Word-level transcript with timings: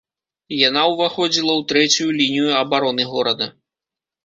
Яна 0.67 0.81
ўваходзіла 0.91 1.51
ў 1.59 1.67
трэцюю 1.73 2.09
лінію 2.23 2.49
абароны 2.63 3.03
горада. 3.13 3.53